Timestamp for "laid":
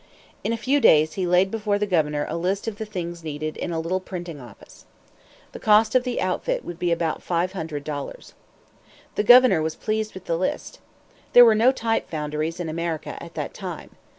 1.27-1.51